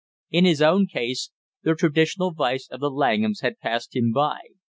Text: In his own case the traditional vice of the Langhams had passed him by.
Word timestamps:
In 0.31 0.45
his 0.45 0.63
own 0.63 0.87
case 0.87 1.29
the 1.61 1.75
traditional 1.75 2.31
vice 2.33 2.67
of 2.71 2.79
the 2.79 2.89
Langhams 2.89 3.41
had 3.41 3.59
passed 3.59 3.95
him 3.95 4.11
by. 4.11 4.39